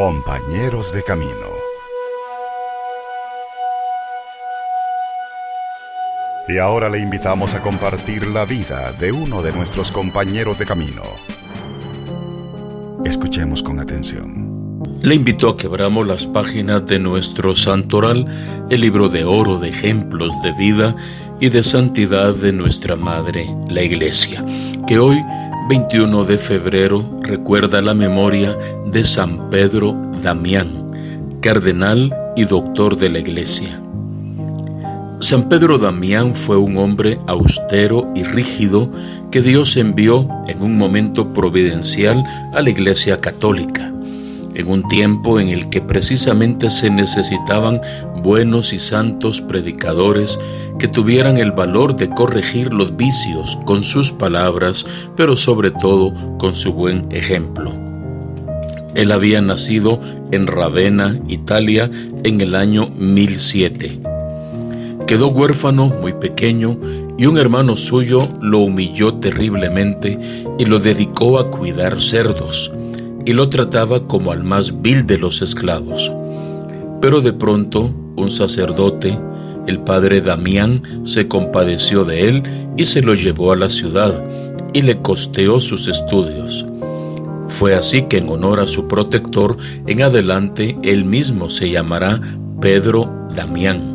Compañeros 0.00 0.94
de 0.94 1.02
Camino. 1.02 1.30
Y 6.48 6.56
ahora 6.56 6.88
le 6.88 7.00
invitamos 7.00 7.52
a 7.54 7.60
compartir 7.60 8.26
la 8.26 8.46
vida 8.46 8.92
de 8.92 9.12
uno 9.12 9.42
de 9.42 9.52
nuestros 9.52 9.90
compañeros 9.90 10.58
de 10.58 10.64
camino. 10.64 11.02
Escuchemos 13.04 13.62
con 13.62 13.78
atención. 13.78 14.80
Le 15.02 15.14
invito 15.14 15.50
a 15.50 15.56
que 15.58 15.66
abramos 15.66 16.06
las 16.06 16.24
páginas 16.24 16.86
de 16.86 16.98
nuestro 16.98 17.54
santoral, 17.54 18.24
el 18.70 18.80
libro 18.80 19.10
de 19.10 19.24
oro 19.24 19.58
de 19.58 19.68
ejemplos 19.68 20.32
de 20.42 20.52
vida 20.54 20.96
y 21.40 21.50
de 21.50 21.62
santidad 21.62 22.34
de 22.34 22.52
nuestra 22.52 22.96
Madre, 22.96 23.54
la 23.68 23.82
Iglesia, 23.82 24.42
que 24.86 24.98
hoy 24.98 25.18
21 25.70 26.24
de 26.24 26.36
febrero 26.36 27.20
recuerda 27.22 27.80
la 27.80 27.94
memoria 27.94 28.58
de 28.86 29.04
San 29.04 29.50
Pedro 29.50 29.92
Damián, 30.20 31.38
cardenal 31.40 32.12
y 32.34 32.44
doctor 32.44 32.96
de 32.96 33.08
la 33.08 33.20
Iglesia. 33.20 33.80
San 35.20 35.48
Pedro 35.48 35.78
Damián 35.78 36.34
fue 36.34 36.56
un 36.56 36.76
hombre 36.76 37.20
austero 37.28 38.10
y 38.16 38.24
rígido 38.24 38.90
que 39.30 39.42
Dios 39.42 39.76
envió 39.76 40.28
en 40.48 40.60
un 40.60 40.76
momento 40.76 41.32
providencial 41.32 42.24
a 42.52 42.60
la 42.62 42.70
Iglesia 42.70 43.20
Católica, 43.20 43.92
en 44.54 44.66
un 44.66 44.88
tiempo 44.88 45.38
en 45.38 45.50
el 45.50 45.70
que 45.70 45.80
precisamente 45.80 46.68
se 46.68 46.90
necesitaban 46.90 47.80
buenos 48.24 48.72
y 48.72 48.80
santos 48.80 49.40
predicadores 49.40 50.36
que 50.80 50.88
tuvieran 50.88 51.36
el 51.36 51.52
valor 51.52 51.94
de 51.94 52.08
corregir 52.08 52.72
los 52.72 52.96
vicios 52.96 53.58
con 53.66 53.84
sus 53.84 54.12
palabras, 54.12 54.86
pero 55.14 55.36
sobre 55.36 55.70
todo 55.70 56.12
con 56.38 56.54
su 56.54 56.72
buen 56.72 57.06
ejemplo. 57.12 57.72
Él 58.94 59.12
había 59.12 59.42
nacido 59.42 60.00
en 60.32 60.46
Ravenna, 60.46 61.20
Italia, 61.28 61.90
en 62.24 62.40
el 62.40 62.54
año 62.54 62.88
1007. 62.88 64.00
Quedó 65.06 65.28
huérfano 65.28 65.88
muy 66.00 66.14
pequeño 66.14 66.78
y 67.18 67.26
un 67.26 67.36
hermano 67.36 67.76
suyo 67.76 68.26
lo 68.40 68.60
humilló 68.60 69.14
terriblemente 69.14 70.18
y 70.58 70.64
lo 70.64 70.78
dedicó 70.78 71.38
a 71.38 71.50
cuidar 71.50 72.00
cerdos 72.00 72.72
y 73.26 73.32
lo 73.32 73.50
trataba 73.50 74.06
como 74.06 74.32
al 74.32 74.44
más 74.44 74.80
vil 74.80 75.06
de 75.06 75.18
los 75.18 75.42
esclavos. 75.42 76.10
Pero 77.02 77.20
de 77.20 77.34
pronto 77.34 77.94
un 78.16 78.30
sacerdote, 78.30 79.18
el 79.66 79.80
padre 79.80 80.20
Damián, 80.20 80.82
se 81.04 81.28
compadeció 81.28 82.04
de 82.04 82.28
él 82.28 82.42
y 82.76 82.84
se 82.84 83.02
lo 83.02 83.14
llevó 83.14 83.52
a 83.52 83.56
la 83.56 83.68
ciudad 83.68 84.22
y 84.72 84.82
le 84.82 85.00
costeó 85.00 85.60
sus 85.60 85.88
estudios. 85.88 86.66
Fue 87.48 87.74
así 87.74 88.02
que 88.02 88.18
en 88.18 88.28
honor 88.28 88.60
a 88.60 88.66
su 88.66 88.86
protector, 88.86 89.56
en 89.86 90.02
adelante 90.02 90.78
él 90.82 91.04
mismo 91.04 91.50
se 91.50 91.70
llamará 91.70 92.20
Pedro 92.60 93.28
Damián. 93.34 93.89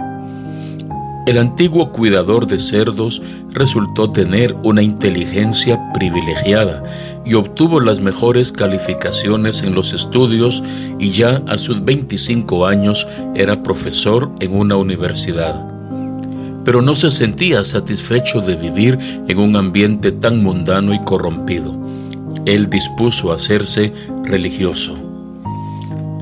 El 1.26 1.40
antiguo 1.40 1.92
cuidador 1.92 2.46
de 2.46 2.60
cerdos 2.60 3.20
resultó 3.50 4.12
tener 4.12 4.54
una 4.64 4.84
inteligencia 4.84 5.92
privilegiada 5.92 6.84
y 7.26 7.34
obtuvo 7.34 7.80
las 7.80 8.00
mejores 8.00 8.52
calificaciones 8.52 9.64
en 9.64 9.74
los 9.74 9.94
estudios 9.94 10.64
y 11.00 11.10
ya 11.10 11.42
a 11.48 11.58
sus 11.58 11.84
25 11.84 12.68
años 12.68 13.08
era 13.34 13.64
profesor 13.64 14.32
en 14.40 14.56
una 14.56 14.76
universidad. 14.76 15.68
Pero 16.64 16.84
no 16.84 16.94
se 16.94 17.10
sentía 17.10 17.64
satisfecho 17.64 18.42
de 18.42 18.56
vivir 18.56 19.00
en 19.28 19.40
un 19.40 19.56
ambiente 19.56 20.12
tan 20.12 20.44
mundano 20.44 20.94
y 20.94 21.00
corrompido. 21.00 21.76
Él 22.46 22.70
dispuso 22.70 23.32
a 23.32 23.36
hacerse 23.36 23.92
religioso. 24.24 24.96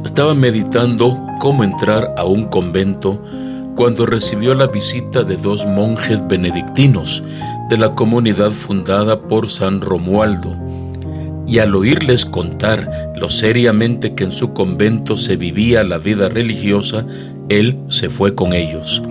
Estaba 0.06 0.34
meditando 0.34 1.20
cómo 1.40 1.66
entrar 1.66 2.14
a 2.18 2.24
un 2.24 2.46
convento 2.46 3.22
cuando 3.76 4.06
recibió 4.06 4.54
la 4.56 4.68
visita 4.68 5.24
de 5.24 5.38
dos 5.38 5.66
monjes 5.66 6.26
benedictinos 6.28 7.24
de 7.70 7.78
la 7.78 7.96
comunidad 7.96 8.52
fundada 8.52 9.20
por 9.22 9.50
San 9.50 9.82
Romualdo, 9.82 10.56
y 11.48 11.60
al 11.60 11.76
oírles 11.76 12.26
contar 12.26 13.14
lo 13.16 13.30
seriamente 13.30 14.16
que 14.16 14.24
en 14.24 14.32
su 14.32 14.54
convento 14.54 15.18
se 15.18 15.36
vivía 15.36 15.84
la 15.84 15.98
vida 15.98 16.30
religiosa, 16.30 17.06
él 17.50 17.80
se 17.90 18.10
fue 18.10 18.36
con 18.36 18.54
ellos. 18.54 19.02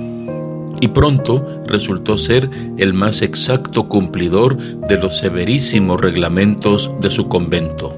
Y 0.80 0.88
pronto 0.88 1.60
resultó 1.66 2.18
ser 2.18 2.50
el 2.76 2.92
más 2.92 3.22
exacto 3.22 3.88
cumplidor 3.88 4.56
de 4.88 4.98
los 4.98 5.18
severísimos 5.18 6.00
reglamentos 6.00 6.90
de 7.00 7.10
su 7.10 7.28
convento. 7.28 7.96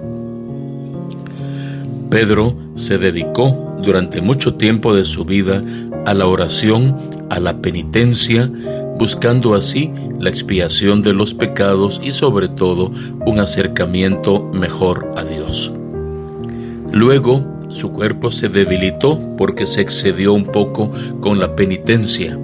Pedro 2.10 2.54
se 2.74 2.98
dedicó 2.98 3.73
durante 3.84 4.20
mucho 4.20 4.54
tiempo 4.54 4.94
de 4.94 5.04
su 5.04 5.24
vida 5.24 5.62
a 6.06 6.14
la 6.14 6.26
oración, 6.26 6.96
a 7.30 7.40
la 7.40 7.60
penitencia, 7.60 8.50
buscando 8.98 9.54
así 9.54 9.90
la 10.18 10.30
expiación 10.30 11.02
de 11.02 11.12
los 11.12 11.34
pecados 11.34 12.00
y 12.02 12.12
sobre 12.12 12.48
todo 12.48 12.92
un 13.26 13.40
acercamiento 13.40 14.42
mejor 14.52 15.10
a 15.16 15.24
Dios. 15.24 15.72
Luego, 16.92 17.44
su 17.68 17.92
cuerpo 17.92 18.30
se 18.30 18.48
debilitó 18.48 19.20
porque 19.36 19.66
se 19.66 19.80
excedió 19.80 20.32
un 20.32 20.46
poco 20.46 20.90
con 21.20 21.40
la 21.40 21.56
penitencia 21.56 22.38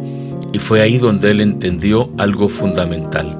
y 0.52 0.58
fue 0.58 0.80
ahí 0.80 0.98
donde 0.98 1.30
él 1.30 1.40
entendió 1.40 2.10
algo 2.18 2.48
fundamental. 2.48 3.38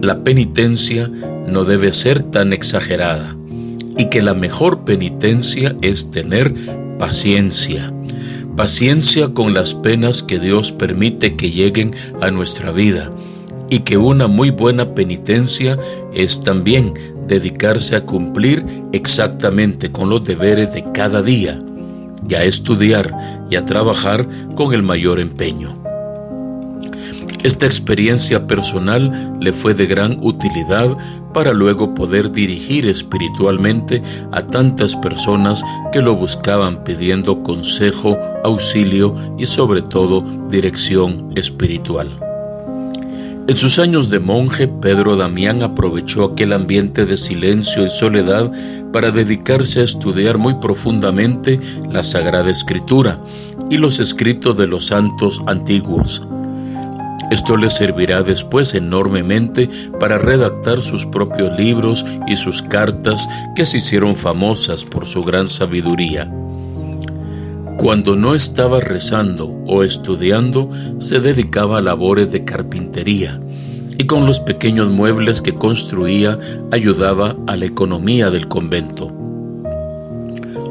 La 0.00 0.24
penitencia 0.24 1.08
no 1.46 1.64
debe 1.64 1.92
ser 1.92 2.22
tan 2.22 2.52
exagerada 2.52 3.36
y 3.96 4.06
que 4.06 4.20
la 4.22 4.34
mejor 4.34 4.84
penitencia 4.84 5.76
es 5.82 6.10
tener 6.10 6.52
paciencia 7.02 7.92
paciencia 8.56 9.34
con 9.34 9.54
las 9.54 9.74
penas 9.74 10.22
que 10.22 10.38
Dios 10.38 10.70
permite 10.70 11.34
que 11.34 11.50
lleguen 11.50 11.96
a 12.20 12.30
nuestra 12.30 12.70
vida 12.70 13.10
y 13.70 13.80
que 13.80 13.96
una 13.96 14.28
muy 14.28 14.50
buena 14.50 14.94
penitencia 14.94 15.76
es 16.14 16.44
también 16.44 16.94
dedicarse 17.26 17.96
a 17.96 18.06
cumplir 18.06 18.64
exactamente 18.92 19.90
con 19.90 20.10
los 20.10 20.22
deberes 20.22 20.72
de 20.74 20.84
cada 20.92 21.22
día 21.22 21.60
y 22.28 22.34
a 22.34 22.44
estudiar 22.44 23.48
y 23.50 23.56
a 23.56 23.64
trabajar 23.64 24.28
con 24.54 24.72
el 24.72 24.84
mayor 24.84 25.18
empeño. 25.18 25.76
Esta 27.42 27.66
experiencia 27.66 28.46
personal 28.46 29.38
le 29.40 29.52
fue 29.52 29.74
de 29.74 29.86
gran 29.86 30.18
utilidad 30.20 30.96
para 31.32 31.52
luego 31.52 31.94
poder 31.94 32.32
dirigir 32.32 32.86
espiritualmente 32.86 34.02
a 34.30 34.42
tantas 34.42 34.96
personas 34.96 35.64
que 35.92 36.00
lo 36.00 36.16
buscaban 36.16 36.84
pidiendo 36.84 37.42
consejo, 37.42 38.18
auxilio 38.44 39.14
y 39.38 39.46
sobre 39.46 39.82
todo 39.82 40.22
dirección 40.48 41.30
espiritual. 41.34 42.08
En 43.48 43.56
sus 43.56 43.80
años 43.80 44.08
de 44.08 44.20
monje, 44.20 44.68
Pedro 44.68 45.16
Damián 45.16 45.62
aprovechó 45.62 46.24
aquel 46.24 46.52
ambiente 46.52 47.06
de 47.06 47.16
silencio 47.16 47.84
y 47.84 47.88
soledad 47.88 48.50
para 48.92 49.10
dedicarse 49.10 49.80
a 49.80 49.84
estudiar 49.84 50.38
muy 50.38 50.54
profundamente 50.56 51.58
la 51.90 52.04
Sagrada 52.04 52.50
Escritura 52.50 53.18
y 53.68 53.78
los 53.78 53.98
escritos 53.98 54.56
de 54.56 54.68
los 54.68 54.86
santos 54.86 55.42
antiguos 55.46 56.22
esto 57.32 57.56
le 57.56 57.70
servirá 57.70 58.22
después 58.22 58.74
enormemente 58.74 59.70
para 59.98 60.18
redactar 60.18 60.82
sus 60.82 61.06
propios 61.06 61.58
libros 61.58 62.04
y 62.26 62.36
sus 62.36 62.60
cartas 62.60 63.26
que 63.56 63.64
se 63.64 63.78
hicieron 63.78 64.16
famosas 64.16 64.84
por 64.84 65.06
su 65.06 65.24
gran 65.24 65.48
sabiduría. 65.48 66.30
Cuando 67.78 68.16
no 68.16 68.34
estaba 68.34 68.80
rezando 68.80 69.46
o 69.66 69.82
estudiando, 69.82 70.68
se 70.98 71.20
dedicaba 71.20 71.78
a 71.78 71.82
labores 71.82 72.30
de 72.30 72.44
carpintería 72.44 73.40
y 73.96 74.04
con 74.04 74.26
los 74.26 74.38
pequeños 74.38 74.90
muebles 74.90 75.40
que 75.40 75.54
construía 75.54 76.38
ayudaba 76.70 77.36
a 77.46 77.56
la 77.56 77.64
economía 77.64 78.30
del 78.30 78.46
convento. 78.46 79.10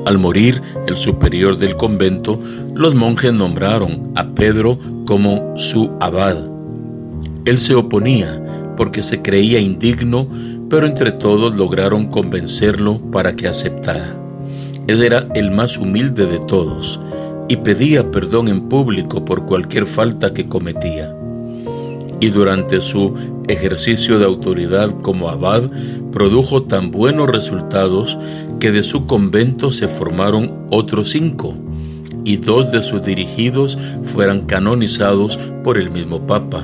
Al 0.06 0.20
morir 0.20 0.62
el 0.88 0.96
superior 0.96 1.58
del 1.58 1.76
convento, 1.76 2.40
los 2.76 2.94
monjes 2.94 3.34
nombraron 3.34 4.12
a 4.16 4.28
Pedro 4.28 4.78
como 5.06 5.58
su 5.58 5.92
abad 6.00 6.51
él 7.46 7.60
se 7.60 7.76
oponía 7.76 8.74
porque 8.78 9.04
se 9.04 9.22
creía 9.22 9.60
indigno, 9.60 10.28
pero 10.70 10.88
entre 10.88 11.12
todos 11.12 11.58
lograron 11.58 12.08
convencerlo 12.08 13.00
para 13.12 13.36
que 13.36 13.48
aceptara. 13.48 14.16
Él 14.88 15.04
era 15.04 15.28
el 15.36 15.52
más 15.52 15.78
humilde 15.78 16.26
de 16.26 16.40
todos 16.40 17.00
y 17.48 17.58
pedía 17.58 18.12
perdón 18.12 18.48
en 18.48 18.70
público 18.70 19.26
por 19.26 19.46
cualquier 19.46 19.86
falta 19.86 20.34
que 20.34 20.48
cometía. 20.48 21.14
Y 22.20 22.30
durante 22.30 22.80
su 22.80 23.14
ejercicio 23.48 24.20
de 24.20 24.26
autoridad 24.26 24.92
como 25.02 25.30
abad, 25.30 25.64
produjo 26.12 26.64
tan 26.64 26.92
buenos 26.92 27.30
resultados 27.30 28.18
que 28.60 28.72
de 28.72 28.84
su 28.84 29.08
convento 29.08 29.72
se 29.72 29.88
formaron 29.88 30.68
otros 30.70 31.10
cinco, 31.10 31.56
y 32.24 32.38
dos 32.38 32.72
de 32.72 32.84
sus 32.84 33.02
dirigidos 33.02 33.78
fueran 34.04 34.42
canonizados 34.46 35.38
por 35.64 35.78
el 35.78 35.90
mismo 35.90 36.26
Papa. 36.28 36.64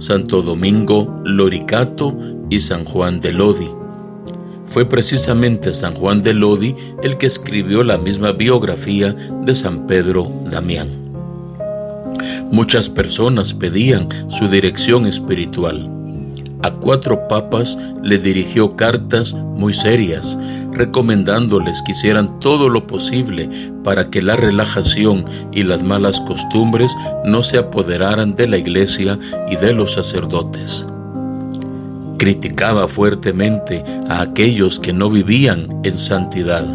Santo 0.00 0.40
Domingo 0.40 1.20
Loricato 1.24 2.16
y 2.48 2.60
San 2.60 2.86
Juan 2.86 3.20
de 3.20 3.32
Lodi. 3.32 3.68
fue 4.64 4.86
precisamente 4.86 5.74
San 5.74 5.94
Juan 5.94 6.22
de 6.22 6.32
Lodi 6.32 6.74
el 7.02 7.18
que 7.18 7.26
escribió 7.26 7.84
la 7.84 7.98
misma 7.98 8.32
biografía 8.32 9.12
de 9.12 9.54
San 9.54 9.86
Pedro 9.86 10.26
Damián. 10.50 10.88
Muchas 12.50 12.88
personas 12.88 13.52
pedían 13.52 14.08
su 14.30 14.48
dirección 14.48 15.06
espiritual. 15.06 15.99
A 16.62 16.72
cuatro 16.72 17.26
papas 17.26 17.78
le 18.02 18.18
dirigió 18.18 18.76
cartas 18.76 19.32
muy 19.34 19.72
serias, 19.72 20.38
recomendándoles 20.72 21.82
que 21.82 21.92
hicieran 21.92 22.38
todo 22.38 22.68
lo 22.68 22.86
posible 22.86 23.48
para 23.82 24.10
que 24.10 24.20
la 24.20 24.36
relajación 24.36 25.24
y 25.52 25.62
las 25.62 25.82
malas 25.82 26.20
costumbres 26.20 26.94
no 27.24 27.42
se 27.42 27.56
apoderaran 27.58 28.36
de 28.36 28.46
la 28.46 28.58
iglesia 28.58 29.18
y 29.50 29.56
de 29.56 29.72
los 29.72 29.92
sacerdotes. 29.92 30.86
Criticaba 32.18 32.88
fuertemente 32.88 33.82
a 34.08 34.20
aquellos 34.20 34.78
que 34.78 34.92
no 34.92 35.08
vivían 35.08 35.68
en 35.82 35.98
santidad. 35.98 36.66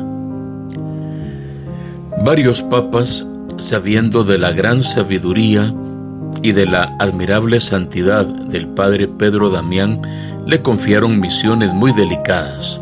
Varios 2.23 2.63
papas, 2.63 3.27
sabiendo 3.59 4.23
de 4.23 4.39
la 4.39 4.51
gran 4.51 4.81
sabiduría, 4.81 5.71
y 6.41 6.51
de 6.51 6.65
la 6.65 6.95
admirable 6.99 7.59
santidad 7.59 8.25
del 8.25 8.67
padre 8.67 9.07
Pedro 9.07 9.49
Damián 9.49 10.01
le 10.45 10.61
confiaron 10.61 11.19
misiones 11.19 11.73
muy 11.73 11.91
delicadas. 11.91 12.81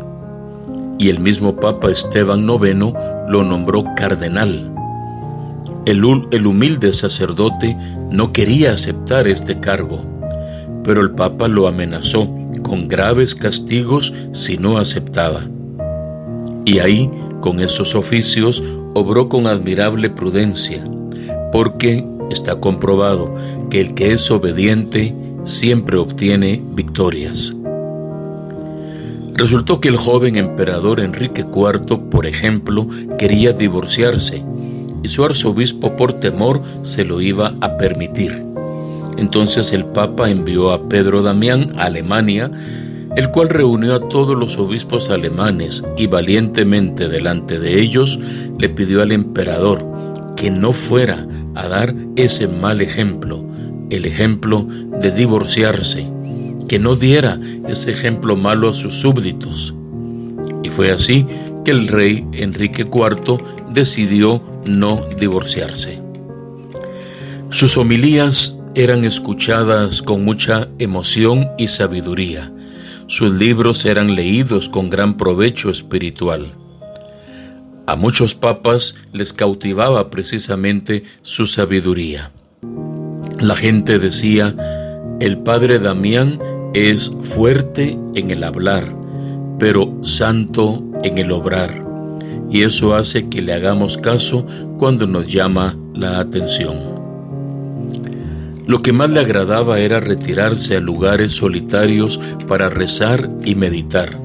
Y 0.98 1.08
el 1.08 1.20
mismo 1.20 1.56
Papa 1.56 1.90
Esteban 1.90 2.48
IX 2.48 2.92
lo 3.28 3.42
nombró 3.42 3.84
cardenal. 3.96 4.70
El, 5.86 6.02
el 6.30 6.46
humilde 6.46 6.92
sacerdote 6.92 7.76
no 8.10 8.32
quería 8.32 8.72
aceptar 8.72 9.26
este 9.26 9.58
cargo, 9.60 10.00
pero 10.84 11.00
el 11.00 11.10
Papa 11.10 11.48
lo 11.48 11.66
amenazó 11.66 12.28
con 12.62 12.88
graves 12.88 13.34
castigos 13.34 14.12
si 14.32 14.56
no 14.56 14.78
aceptaba. 14.78 15.42
Y 16.64 16.78
ahí, 16.78 17.10
con 17.40 17.60
esos 17.60 17.94
oficios, 17.94 18.62
obró 18.94 19.28
con 19.28 19.46
admirable 19.46 20.10
prudencia, 20.10 20.84
porque 21.52 22.06
está 22.34 22.60
comprobado 22.60 23.34
que 23.70 23.80
el 23.80 23.94
que 23.94 24.12
es 24.12 24.30
obediente 24.30 25.14
siempre 25.44 25.96
obtiene 25.96 26.62
victorias. 26.74 27.54
Resultó 29.34 29.80
que 29.80 29.88
el 29.88 29.96
joven 29.96 30.36
emperador 30.36 31.00
Enrique 31.00 31.44
IV, 31.52 32.10
por 32.10 32.26
ejemplo, 32.26 32.86
quería 33.18 33.52
divorciarse 33.52 34.44
y 35.02 35.08
su 35.08 35.24
arzobispo 35.24 35.96
por 35.96 36.14
temor 36.14 36.62
se 36.82 37.04
lo 37.04 37.20
iba 37.20 37.52
a 37.60 37.76
permitir. 37.76 38.44
Entonces 39.16 39.72
el 39.72 39.84
Papa 39.86 40.30
envió 40.30 40.72
a 40.72 40.88
Pedro 40.88 41.22
Damián 41.22 41.72
a 41.76 41.84
Alemania, 41.84 42.50
el 43.16 43.30
cual 43.30 43.48
reunió 43.48 43.94
a 43.94 44.08
todos 44.08 44.36
los 44.36 44.58
obispos 44.58 45.10
alemanes 45.10 45.84
y 45.96 46.06
valientemente 46.06 47.08
delante 47.08 47.58
de 47.58 47.80
ellos 47.80 48.18
le 48.58 48.68
pidió 48.68 49.02
al 49.02 49.12
emperador 49.12 49.84
que 50.36 50.50
no 50.50 50.72
fuera 50.72 51.24
a 51.54 51.68
dar 51.68 51.94
ese 52.16 52.48
mal 52.48 52.80
ejemplo, 52.80 53.44
el 53.90 54.06
ejemplo 54.06 54.66
de 55.00 55.10
divorciarse, 55.10 56.10
que 56.68 56.78
no 56.78 56.96
diera 56.96 57.38
ese 57.68 57.90
ejemplo 57.92 58.36
malo 58.36 58.68
a 58.68 58.74
sus 58.74 58.94
súbditos. 58.94 59.74
Y 60.62 60.70
fue 60.70 60.90
así 60.90 61.26
que 61.64 61.70
el 61.70 61.88
rey 61.88 62.26
Enrique 62.32 62.82
IV 62.82 63.42
decidió 63.72 64.42
no 64.64 65.06
divorciarse. 65.18 66.00
Sus 67.50 67.76
homilías 67.76 68.58
eran 68.74 69.04
escuchadas 69.04 70.02
con 70.02 70.24
mucha 70.24 70.68
emoción 70.78 71.48
y 71.58 71.68
sabiduría. 71.68 72.52
Sus 73.06 73.32
libros 73.32 73.84
eran 73.84 74.14
leídos 74.14 74.68
con 74.68 74.90
gran 74.90 75.16
provecho 75.16 75.70
espiritual. 75.70 76.54
A 77.86 77.96
muchos 77.96 78.34
papas 78.34 78.94
les 79.12 79.34
cautivaba 79.34 80.08
precisamente 80.08 81.04
su 81.20 81.46
sabiduría. 81.46 82.32
La 83.40 83.56
gente 83.56 83.98
decía, 83.98 84.54
el 85.20 85.38
padre 85.38 85.78
Damián 85.78 86.38
es 86.72 87.12
fuerte 87.20 87.98
en 88.14 88.30
el 88.30 88.42
hablar, 88.42 88.90
pero 89.58 89.98
santo 90.02 90.82
en 91.02 91.18
el 91.18 91.30
obrar, 91.30 91.84
y 92.50 92.62
eso 92.62 92.94
hace 92.94 93.28
que 93.28 93.42
le 93.42 93.52
hagamos 93.52 93.98
caso 93.98 94.46
cuando 94.78 95.06
nos 95.06 95.30
llama 95.30 95.76
la 95.92 96.20
atención. 96.20 96.78
Lo 98.66 98.80
que 98.80 98.94
más 98.94 99.10
le 99.10 99.20
agradaba 99.20 99.78
era 99.78 100.00
retirarse 100.00 100.74
a 100.74 100.80
lugares 100.80 101.32
solitarios 101.32 102.18
para 102.48 102.70
rezar 102.70 103.28
y 103.44 103.56
meditar 103.56 104.23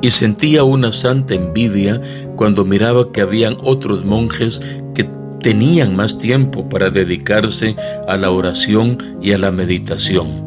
y 0.00 0.10
sentía 0.10 0.64
una 0.64 0.92
santa 0.92 1.34
envidia 1.34 2.00
cuando 2.36 2.64
miraba 2.64 3.10
que 3.12 3.20
habían 3.20 3.56
otros 3.62 4.04
monjes 4.04 4.60
que 4.94 5.08
tenían 5.40 5.96
más 5.96 6.18
tiempo 6.18 6.68
para 6.68 6.90
dedicarse 6.90 7.76
a 8.06 8.16
la 8.16 8.30
oración 8.30 8.98
y 9.20 9.32
a 9.32 9.38
la 9.38 9.50
meditación. 9.50 10.46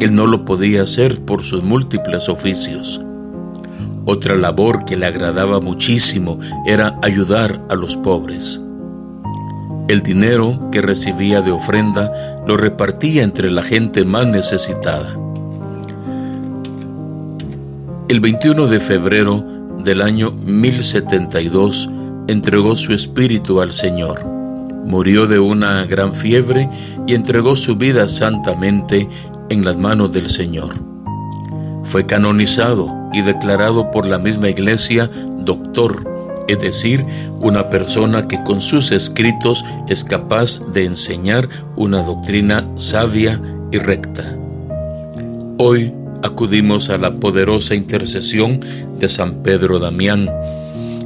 Él 0.00 0.14
no 0.14 0.26
lo 0.26 0.44
podía 0.44 0.82
hacer 0.82 1.20
por 1.20 1.44
sus 1.44 1.62
múltiples 1.62 2.28
oficios. 2.28 3.00
Otra 4.04 4.34
labor 4.34 4.84
que 4.84 4.96
le 4.96 5.06
agradaba 5.06 5.60
muchísimo 5.60 6.38
era 6.66 6.98
ayudar 7.02 7.64
a 7.68 7.76
los 7.76 7.96
pobres. 7.96 8.60
El 9.88 10.02
dinero 10.02 10.70
que 10.72 10.80
recibía 10.80 11.40
de 11.40 11.52
ofrenda 11.52 12.42
lo 12.46 12.56
repartía 12.56 13.22
entre 13.22 13.50
la 13.50 13.62
gente 13.62 14.04
más 14.04 14.26
necesitada. 14.26 15.21
El 18.12 18.20
21 18.20 18.66
de 18.66 18.78
febrero 18.78 19.42
del 19.78 20.02
año 20.02 20.32
1072 20.32 21.88
entregó 22.28 22.76
su 22.76 22.92
espíritu 22.92 23.62
al 23.62 23.72
Señor. 23.72 24.22
Murió 24.84 25.26
de 25.26 25.38
una 25.38 25.86
gran 25.86 26.12
fiebre 26.12 26.68
y 27.06 27.14
entregó 27.14 27.56
su 27.56 27.76
vida 27.76 28.06
santamente 28.08 29.08
en 29.48 29.64
las 29.64 29.78
manos 29.78 30.12
del 30.12 30.28
Señor. 30.28 30.74
Fue 31.84 32.04
canonizado 32.04 32.92
y 33.14 33.22
declarado 33.22 33.90
por 33.90 34.04
la 34.04 34.18
misma 34.18 34.50
iglesia 34.50 35.08
doctor, 35.38 36.04
es 36.48 36.58
decir, 36.58 37.06
una 37.40 37.70
persona 37.70 38.28
que 38.28 38.42
con 38.44 38.60
sus 38.60 38.92
escritos 38.92 39.64
es 39.88 40.04
capaz 40.04 40.60
de 40.74 40.84
enseñar 40.84 41.48
una 41.76 42.02
doctrina 42.02 42.68
sabia 42.76 43.40
y 43.70 43.78
recta. 43.78 44.36
Hoy 45.56 45.94
acudimos 46.22 46.88
a 46.90 46.98
la 46.98 47.12
poderosa 47.14 47.74
intercesión 47.74 48.60
de 48.98 49.08
San 49.08 49.42
Pedro 49.42 49.78
Damián. 49.78 50.30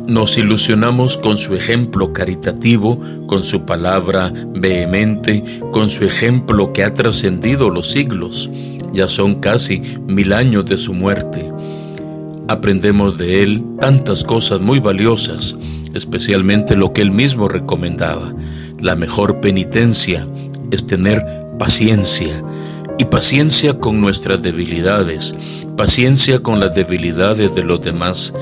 Nos 0.06 0.38
ilusionamos 0.38 1.17
con 1.17 1.36
su 1.36 1.55
ejemplo 1.55 2.12
caritativo, 2.12 3.00
con 3.26 3.43
su 3.43 3.64
palabra 3.64 4.32
vehemente, 4.55 5.43
con 5.72 5.91
su 5.91 6.05
ejemplo 6.05 6.72
que 6.72 6.84
ha 6.84 6.94
trascendido 6.94 7.70
los 7.70 7.91
siglos. 7.91 8.48
Ya 8.93 9.08
son 9.08 9.41
casi 9.41 9.81
mil 10.06 10.32
años 10.32 10.64
de 10.67 10.79
su 10.79 10.94
muerte. 10.94 11.50
Aprendemos 12.48 13.19
de 13.19 13.43
él 13.43 13.64
tantas 13.81 14.22
cosas 14.22 14.60
muy 14.60 14.79
valiosas, 14.79 15.56
especialmente 15.93 16.76
lo 16.76 16.93
que 16.93 17.02
él 17.02 17.10
mismo 17.10 17.48
recomendaba. 17.48 18.32
La 18.81 18.94
mejor 18.94 19.41
penitencia 19.41 20.26
es 20.70 20.86
tener 20.86 21.24
paciencia, 21.58 22.43
y 22.98 23.05
paciencia 23.06 23.79
con 23.79 24.00
nuestras 24.00 24.43
debilidades, 24.43 25.34
paciencia 25.76 26.41
con 26.41 26.60
las 26.60 26.74
debilidades 26.74 27.55
de 27.55 27.65
los 27.65 27.81
demás. 27.81 28.32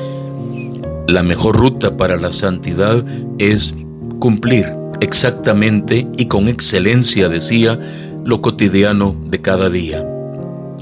La 1.08 1.23
mejor 1.23 1.56
ruta 1.56 1.96
para 1.96 2.16
la 2.16 2.32
santidad 2.32 3.04
es 3.38 3.75
cumplir 4.18 4.66
exactamente 5.00 6.06
y 6.16 6.26
con 6.26 6.49
excelencia, 6.49 7.28
decía, 7.28 7.78
lo 8.25 8.40
cotidiano 8.40 9.14
de 9.26 9.40
cada 9.40 9.68
día. 9.68 10.06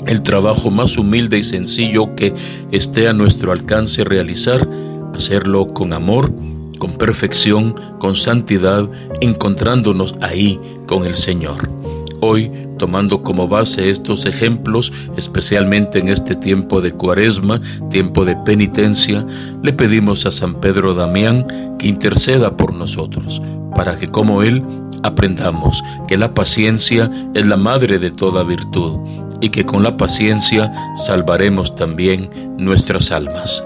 El 0.07 0.23
trabajo 0.23 0.71
más 0.71 0.99
humilde 0.99 1.39
y 1.39 1.43
sencillo 1.43 2.15
que 2.15 2.33
esté 2.71 3.09
a 3.09 3.13
nuestro 3.13 3.53
alcance 3.53 4.05
realizar, 4.05 4.69
hacerlo 5.15 5.69
con 5.69 5.93
amor, 5.93 6.33
con 6.79 6.93
perfección, 6.93 7.75
con 7.99 8.15
santidad, 8.15 8.89
encontrándonos 9.21 10.15
ahí 10.21 10.61
con 10.87 11.07
el 11.07 11.15
Señor. 11.15 11.82
Hoy, 12.25 12.53
tomando 12.79 13.19
como 13.19 13.49
base 13.49 13.91
estos 13.91 14.27
ejemplos, 14.27 14.93
especialmente 15.17 15.99
en 15.99 16.07
este 16.07 16.37
tiempo 16.37 16.81
de 16.81 16.93
cuaresma, 16.93 17.61
tiempo 17.91 18.25
de 18.25 18.37
penitencia, 18.37 19.27
le 19.61 19.73
pedimos 19.73 20.25
a 20.25 20.31
San 20.31 20.61
Pedro 20.61 20.95
Damián 20.95 21.77
que 21.81 21.89
interceda 21.89 22.57
por 22.57 22.75
nosotros, 22.75 23.43
para 23.75 23.99
que 23.99 24.07
como 24.07 24.45
Él 24.45 24.63
aprendamos 25.03 25.83
que 26.07 26.17
la 26.17 26.33
paciencia 26.33 27.11
es 27.35 27.45
la 27.45 27.57
madre 27.57 27.99
de 27.99 28.13
toda 28.13 28.45
virtud 28.45 29.01
y 29.41 29.49
que 29.49 29.67
con 29.67 29.83
la 29.83 29.97
paciencia 29.97 30.73
salvaremos 31.05 31.75
también 31.75 32.31
nuestras 32.57 33.11
almas. 33.11 33.65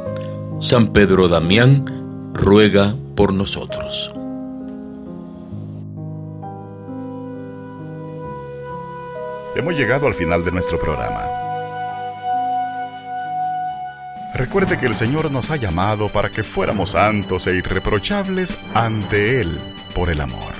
San 0.61 0.89
Pedro 0.95 1.29
Damián 1.29 1.85
ruega 2.33 2.95
por 3.17 3.35
nosotros. 3.35 4.11
Hemos 9.57 9.75
llegado 9.75 10.07
al 10.07 10.13
final 10.13 10.45
de 10.45 10.53
nuestro 10.53 10.79
programa. 10.79 11.25
Recuerde 14.35 14.77
que 14.79 14.85
el 14.85 14.95
Señor 14.95 15.31
nos 15.31 15.51
ha 15.51 15.57
llamado 15.57 16.11
para 16.11 16.29
que 16.29 16.43
fuéramos 16.43 16.91
santos 16.91 17.47
e 17.47 17.55
irreprochables 17.55 18.59
ante 18.75 19.41
Él 19.41 19.59
por 19.95 20.11
el 20.11 20.21
amor. 20.21 20.53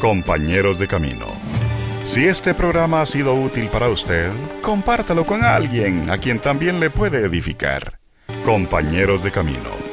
Compañeros 0.00 0.80
de 0.80 0.88
camino. 0.88 1.26
Si 2.02 2.26
este 2.26 2.52
programa 2.52 3.00
ha 3.00 3.06
sido 3.06 3.32
útil 3.34 3.68
para 3.68 3.88
usted, 3.88 4.32
compártalo 4.60 5.24
con 5.24 5.44
alguien 5.44 6.10
a 6.10 6.18
quien 6.18 6.40
también 6.40 6.80
le 6.80 6.90
puede 6.90 7.24
edificar. 7.24 8.00
Compañeros 8.44 9.22
de 9.22 9.30
camino 9.30 9.85